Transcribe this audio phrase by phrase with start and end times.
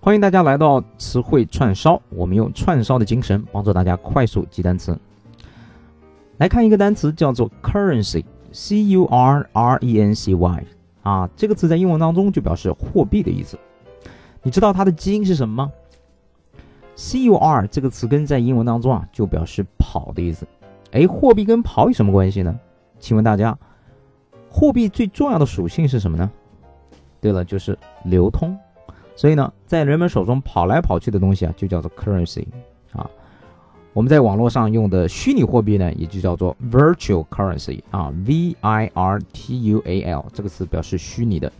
[0.00, 4.96] 欢迎大家来到词汇串烧，我们用串烧的精神帮助大家快速记单词。
[6.36, 10.64] 来看一个单词叫做 currency，c u r r e n c y
[11.02, 13.58] 啊，这个词在英文当中就表示货币的意思。
[14.44, 15.72] 你知道它的基因是什么吗
[16.94, 20.46] ？c u r 这个词根在英文当中啊就表示跑的意思。
[20.92, 22.56] 哎，货币跟跑有什么关系呢？
[23.00, 23.58] 请问大家，
[24.48, 26.30] 货币最重要的属性是什么呢？
[27.20, 28.56] 对了，就是流通。
[29.18, 32.46] 所以呢，在人们手中跑来跑去的东西啊，就叫做 currency
[32.92, 33.10] 啊。
[33.92, 41.52] 我们在网络上用的虚拟货币呢，也就叫做 virtual currency 啊，v i r t u a l 这个词表示虚拟的。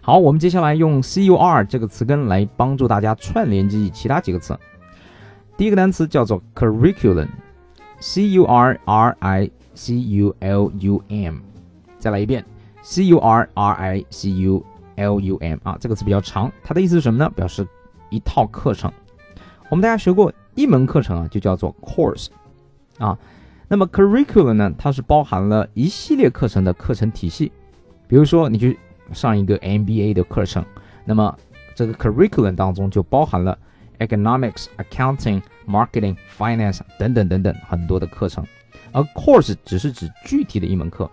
[0.00, 4.56] 好，我们接下来用 c u r 这个词根来帮助大家串联记忆其他几个词。
[5.56, 11.38] 第一个单词叫做 curriculum，c u r r i c u l u m，
[11.98, 12.44] 再来一遍
[12.80, 14.64] ，c u r r i c u。
[14.98, 17.30] L U M 啊，这个词比较长，它的意思是什么呢？
[17.30, 17.66] 表示
[18.10, 18.92] 一套课程。
[19.70, 22.28] 我们大家学过一门课程啊，就叫做 course
[22.98, 23.18] 啊。
[23.68, 27.52] 那么 curriculum 呢，它是包含了一系列课程的课程体系。
[28.06, 28.78] 比如说你去
[29.12, 30.64] 上一个 MBA 的课程，
[31.04, 31.36] 那么
[31.74, 33.56] 这个 curriculum 当中就包含了
[33.98, 38.42] economics、accounting、marketing、finance 等等等等很多的课程，
[38.92, 41.10] 而 course 只是指具体的一门课。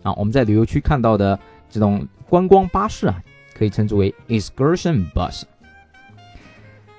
[0.02, 1.38] 啊，我们在旅游区看到的
[1.68, 3.22] 这种观光巴士啊，
[3.54, 5.42] 可以称之为 excursion bus。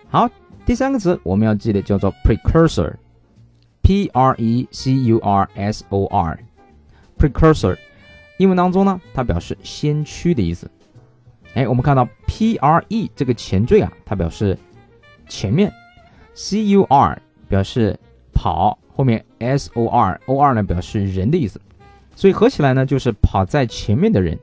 [0.09, 0.29] 好，
[0.65, 6.39] 第三个词我们要记得叫做 precursor，P R E C U R S O R。
[7.19, 7.77] Precursor，
[8.37, 10.71] 英文当中呢，它表示先驱的意思。
[11.53, 14.57] 哎，我们看到 P R E 这个前缀啊，它表示
[15.27, 15.71] 前面
[16.33, 17.99] ；C U R 表示
[18.33, 21.59] 跑，后面 S O R O R 呢表示人的意思。
[22.15, 24.39] 所以合起来呢，就是跑在前面的人。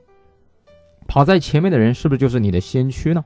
[1.07, 3.25] 跑在前面的人是不是就是你的先驱呢？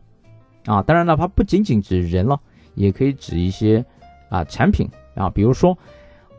[0.66, 2.38] 啊，当然了，它不仅仅指人了，
[2.74, 3.84] 也可以指一些
[4.28, 5.76] 啊产品啊，比如说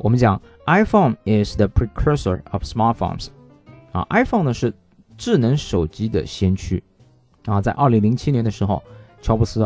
[0.02, 0.42] 我们讲。
[0.68, 3.28] iPhone is the precursor of smartphones，
[3.92, 4.72] 啊，iPhone 呢是
[5.18, 6.82] 智能手机的先驱，
[7.46, 8.82] 啊，在二零零七年的时候，
[9.22, 9.64] 乔布斯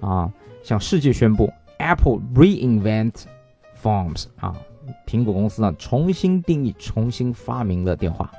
[0.00, 0.32] 啊
[0.62, 3.24] 向世界宣布 Apple reinvent
[3.82, 4.56] phones，啊，
[5.04, 8.30] 苹果公司呢重新定义、重新发明了电话，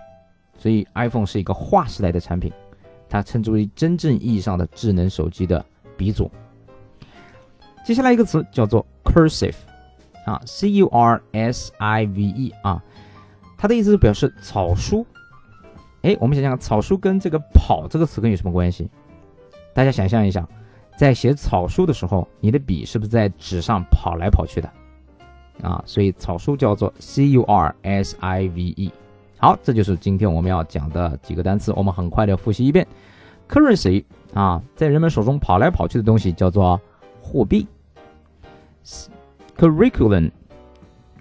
[0.58, 2.52] 所以 iPhone 是一个划时代的产品，
[3.10, 5.64] 它称之为真正意义上的智能手机的
[5.98, 6.32] 鼻祖。
[7.86, 9.56] 接下来一个词叫做 cursive。
[10.26, 12.84] 啊，c u r s i v e 啊，
[13.58, 15.06] 它的意思是表示草书。
[16.02, 18.90] 哎，我们想想，草书跟这个跑这个词根有什么关系？
[19.74, 20.48] 大家想象一下，
[20.98, 24.70] 在写草书的时候，你的笔是不是在纸上跑来跑去的？
[25.62, 28.92] 啊，所以草书叫做 c u r s i v e。
[29.38, 32.88] 好，这就是今天我们要讲的几个单词，我们很快的复习一遍。
[33.48, 34.04] currency
[34.34, 36.80] 啊，在人们手中跑来跑去的东西叫做
[37.22, 37.68] 货币。
[39.58, 40.32] Curriculum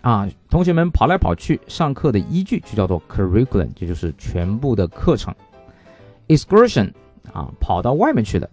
[0.02, 5.34] 啊，同学们跑来跑去上课的依据就叫做 curriculum，这就是全部的课程。
[6.28, 6.92] excursion
[7.32, 8.48] 啊，跑到外面去的，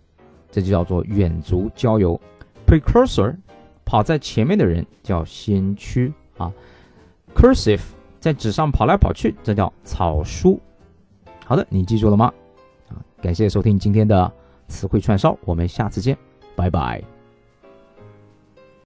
[0.51, 2.19] 这就叫做远足郊游。
[2.65, 3.35] precursor
[3.85, 6.51] 跑在前面的人叫先驱啊。
[7.33, 7.81] cursive
[8.19, 10.59] 在纸上跑来跑去，这叫草书。
[11.45, 12.33] 好的，你记住了吗？
[12.89, 14.29] 啊，感谢收听今天的
[14.67, 16.17] 词汇串烧，我们下次见，
[16.55, 17.16] 拜拜。